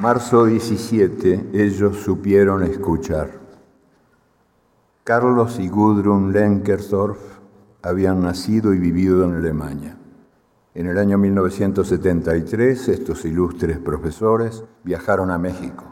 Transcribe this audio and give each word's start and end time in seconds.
Marzo 0.00 0.46
17, 0.46 1.50
ellos 1.52 1.98
supieron 1.98 2.64
escuchar. 2.64 3.38
Carlos 5.04 5.60
y 5.60 5.68
Gudrun 5.68 6.32
Lenkersdorf 6.32 7.38
habían 7.80 8.20
nacido 8.20 8.74
y 8.74 8.78
vivido 8.78 9.22
en 9.22 9.36
Alemania. 9.36 9.96
En 10.74 10.88
el 10.88 10.98
año 10.98 11.16
1973, 11.16 12.88
estos 12.88 13.24
ilustres 13.24 13.78
profesores 13.78 14.64
viajaron 14.82 15.30
a 15.30 15.38
México 15.38 15.84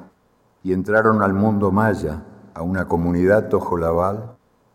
y 0.64 0.72
entraron 0.72 1.22
al 1.22 1.32
mundo 1.32 1.70
maya, 1.70 2.24
a 2.54 2.62
una 2.62 2.88
comunidad 2.88 3.50
tojolabal, 3.50 4.34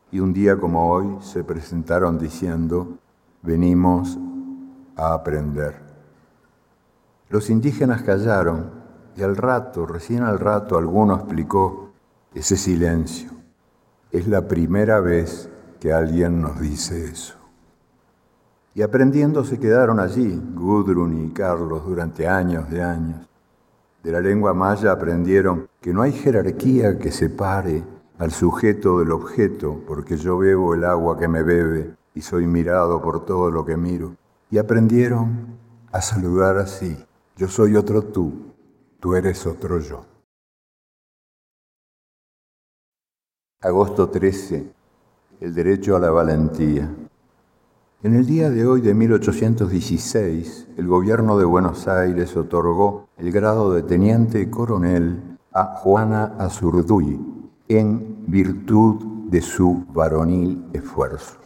y 0.10 0.22
un 0.22 0.32
día 0.32 0.56
como 0.56 0.90
hoy 0.90 1.18
se 1.20 1.44
presentaron 1.44 2.18
diciendo, 2.18 2.98
venimos 3.42 4.18
a 4.96 5.14
aprender. 5.14 5.82
Los 7.28 7.50
indígenas 7.50 8.04
callaron 8.04 8.77
y 9.18 9.24
al 9.24 9.36
rato, 9.36 9.88
recién 9.88 10.22
al 10.22 10.38
rato, 10.38 10.78
alguno 10.78 11.16
explicó 11.16 11.90
ese 12.36 12.56
silencio. 12.56 13.32
Es 14.12 14.28
la 14.28 14.48
primera 14.48 15.00
vez 15.00 15.50
que 15.80 15.92
alguien 15.92 16.40
nos 16.40 16.60
dice 16.60 17.06
eso. 17.06 17.34
Y 18.76 18.84
aprendiendo 18.84 19.44
se 19.44 19.60
quedaron 19.60 20.00
allí, 20.00 20.40
Gudrun 20.54 21.26
y 21.26 21.32
Carlos, 21.32 21.84
durante 21.84 22.28
años 22.28 22.70
de 22.70 22.84
años. 22.84 23.28
De 24.04 24.12
la 24.12 24.22
lengua 24.22 24.54
maya 24.54 24.92
aprendieron 24.92 25.68
que 25.82 25.94
no 25.94 26.04
hay 26.04 26.12
jerarquía 26.12 27.00
que 27.00 27.12
separe 27.12 27.84
al 28.20 28.32
sujeto 28.32 29.00
del 29.00 29.12
objeto, 29.12 29.82
porque 29.88 30.18
yo 30.18 30.38
bebo 30.38 30.76
el 30.76 30.86
agua 30.86 31.18
que 31.18 31.28
me 31.28 31.42
bebe 31.42 31.96
y 32.14 32.22
soy 32.22 32.46
mirado 32.46 33.02
por 33.02 33.26
todo 33.26 33.50
lo 33.50 33.66
que 33.66 33.78
miro. 33.78 34.16
Y 34.52 34.60
aprendieron 34.60 35.58
a 35.92 36.02
saludar 36.02 36.58
así. 36.58 37.04
Yo 37.36 37.48
soy 37.48 37.76
otro 37.76 38.04
tú, 38.04 38.47
tú 39.00 39.16
eres 39.16 39.46
otro 39.46 39.80
yo. 39.80 40.06
Agosto 43.62 44.10
13. 44.10 44.72
El 45.42 45.54
derecho 45.54 45.96
a 45.96 46.00
la 46.00 46.10
valentía. 46.10 46.90
En 48.04 48.16
el 48.16 48.26
día 48.26 48.50
de 48.50 48.66
hoy 48.66 48.82
de 48.82 48.94
1816, 48.94 50.68
el 50.78 50.88
gobierno 50.88 51.38
de 51.38 51.46
Buenos 51.46 51.88
Aires 51.88 52.36
otorgó 52.38 53.10
el 53.18 53.32
grado 53.32 53.74
de 53.74 53.84
teniente 53.84 54.50
coronel 54.50 55.38
a 55.52 55.76
Juana 55.78 56.36
Azurduy 56.38 57.20
en 57.68 58.26
virtud 58.28 59.04
de 59.30 59.42
su 59.42 59.86
varonil 59.90 60.66
esfuerzo. 60.74 61.38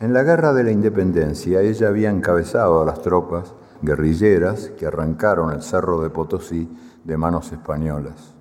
En 0.00 0.12
la 0.12 0.24
Guerra 0.24 0.52
de 0.52 0.64
la 0.64 0.72
Independencia 0.72 1.62
ella 1.62 1.88
había 1.88 2.10
encabezado 2.10 2.82
a 2.82 2.84
las 2.84 3.00
tropas 3.00 3.54
guerrilleras 3.84 4.70
que 4.78 4.86
arrancaron 4.86 5.52
el 5.52 5.62
Cerro 5.62 6.00
de 6.00 6.10
Potosí 6.10 6.68
de 7.04 7.16
manos 7.16 7.52
españolas. 7.52 8.34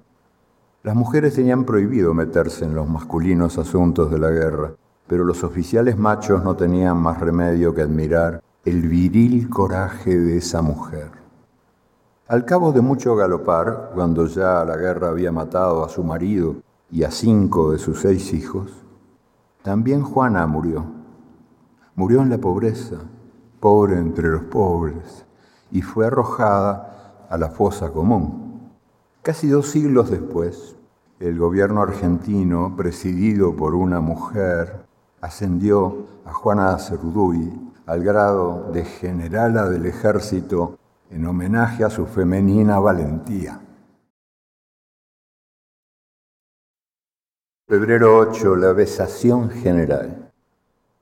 Las 0.84 0.96
mujeres 0.96 1.36
tenían 1.36 1.64
prohibido 1.64 2.14
meterse 2.14 2.66
en 2.66 2.76
los 2.76 2.88
masculinos 2.88 3.58
asuntos 3.58 4.12
de 4.12 4.20
la 4.20 4.30
guerra 4.30 4.74
pero 5.08 5.26
los 5.26 5.44
oficiales 5.44 5.98
machos 5.98 6.44
no 6.44 6.56
tenían 6.56 6.98
más 6.98 7.20
remedio 7.20 7.74
que 7.74 7.82
admirar 7.82 8.42
el 8.66 8.88
viril 8.88 9.50
coraje 9.50 10.18
de 10.18 10.38
esa 10.38 10.62
mujer. 10.62 11.12
Al 12.28 12.46
cabo 12.46 12.72
de 12.72 12.82
mucho 12.82 13.16
galopar, 13.16 13.92
cuando 13.94 14.26
ya 14.28 14.64
la 14.64 14.78
guerra 14.78 15.10
había 15.10 15.32
matado 15.32 15.84
a 15.84 15.90
su 15.90 16.04
marido 16.04 16.56
y 16.90 17.04
a 17.04 17.12
cinco 17.12 17.72
de 17.72 17.80
sus 17.80 18.00
seis 18.00 18.34
hijos, 18.34 18.72
también 19.62 20.04
Juana 20.04 20.48
murió. 20.48 20.86
Murió 21.96 22.22
en 22.22 22.30
la 22.30 22.38
pobreza, 22.38 22.96
pobre 23.60 23.98
entre 23.98 24.30
los 24.30 24.44
pobres, 24.44 25.26
y 25.74 25.82
fue 25.82 26.06
arrojada 26.06 27.26
a 27.30 27.38
la 27.38 27.50
fosa 27.50 27.90
común. 27.92 28.70
Casi 29.24 29.48
dos 29.48 29.68
siglos 29.70 30.12
después, 30.12 30.76
el 31.20 31.38
gobierno 31.38 31.82
argentino, 31.82 32.76
presidido 32.78 33.56
por 33.56 33.74
una 33.74 34.00
mujer, 34.00 34.86
ascendió 35.20 36.06
a 36.26 36.32
Juana 36.32 36.78
Cerruduy 36.78 37.52
al 37.88 38.04
grado 38.04 38.72
de 38.72 38.86
generala 38.86 39.68
del 39.68 39.88
ejército 39.88 40.78
en 41.10 41.26
homenaje 41.26 41.84
a 41.84 41.90
su 41.90 42.06
femenina 42.06 42.80
valentía. 42.80 43.60
Febrero 47.68 48.20
8, 48.20 48.56
la 48.58 48.74
besación 48.74 49.50
general. 49.50 50.32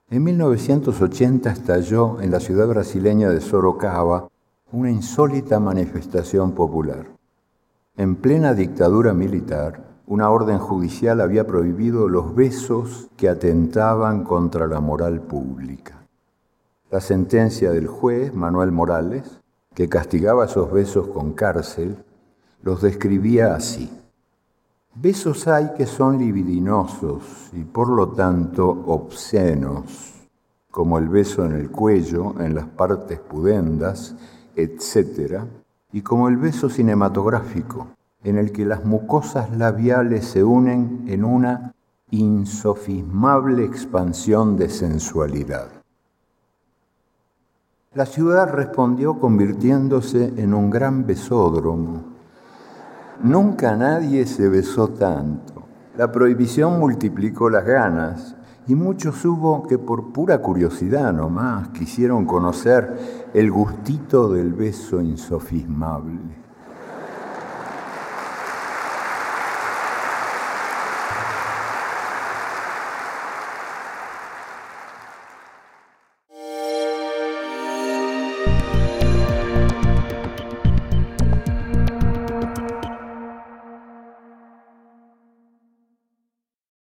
En 0.09 0.23
1980 0.23 1.51
estalló 1.51 2.21
en 2.21 2.31
la 2.31 2.39
ciudad 2.39 2.67
brasileña 2.67 3.29
de 3.29 3.41
Sorocaba 3.41 4.29
una 4.71 4.89
insólita 4.89 5.59
manifestación 5.59 6.53
popular. 6.53 7.05
En 7.97 8.15
plena 8.15 8.53
dictadura 8.53 9.13
militar, 9.13 9.83
una 10.07 10.29
orden 10.29 10.59
judicial 10.59 11.19
había 11.19 11.45
prohibido 11.45 12.07
los 12.07 12.33
besos 12.33 13.09
que 13.17 13.27
atentaban 13.27 14.23
contra 14.23 14.67
la 14.67 14.79
moral 14.79 15.21
pública. 15.21 16.05
La 16.89 17.01
sentencia 17.01 17.71
del 17.71 17.87
juez 17.87 18.33
Manuel 18.33 18.71
Morales, 18.71 19.41
que 19.73 19.89
castigaba 19.89 20.45
esos 20.45 20.71
besos 20.71 21.07
con 21.07 21.33
cárcel, 21.33 21.97
los 22.61 22.81
describía 22.81 23.55
así. 23.55 23.89
Besos 24.95 25.47
hay 25.47 25.71
que 25.75 25.85
son 25.85 26.17
libidinosos 26.17 27.49
y 27.53 27.63
por 27.63 27.89
lo 27.89 28.09
tanto 28.09 28.69
obscenos, 28.69 30.13
como 30.69 30.97
el 30.97 31.09
beso 31.09 31.45
en 31.45 31.53
el 31.53 31.71
cuello, 31.71 32.35
en 32.39 32.55
las 32.55 32.67
partes 32.67 33.19
pudendas, 33.19 34.15
etc., 34.55 35.43
y 35.93 36.01
como 36.01 36.29
el 36.29 36.37
beso 36.37 36.69
cinematográfico, 36.69 37.87
en 38.23 38.37
el 38.37 38.51
que 38.51 38.65
las 38.65 38.85
mucosas 38.85 39.55
labiales 39.57 40.25
se 40.25 40.43
unen 40.43 41.05
en 41.07 41.25
una 41.25 41.73
insofismable 42.11 43.63
expansión 43.63 44.57
de 44.57 44.69
sensualidad. 44.69 45.69
La 47.93 48.05
ciudad 48.05 48.49
respondió 48.49 49.19
convirtiéndose 49.19 50.33
en 50.37 50.53
un 50.53 50.69
gran 50.69 51.05
besódromo. 51.05 52.03
Nunca 53.21 53.75
nadie 53.75 54.25
se 54.25 54.47
besó 54.47 54.89
tanto. 54.89 55.63
La 55.97 56.11
prohibición 56.11 56.79
multiplicó 56.79 57.49
las 57.49 57.65
ganas 57.65 58.35
y 58.67 58.75
muchos 58.75 59.25
hubo 59.25 59.63
que 59.67 59.77
por 59.77 60.11
pura 60.13 60.41
curiosidad 60.41 61.11
nomás 61.13 61.69
quisieron 61.69 62.25
conocer 62.25 63.29
el 63.33 63.51
gustito 63.51 64.31
del 64.31 64.53
beso 64.53 65.01
insofismable. 65.01 66.19